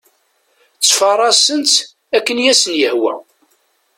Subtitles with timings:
[0.75, 1.75] Ttfarasen-tt
[2.17, 3.13] akken i asen-yehwa.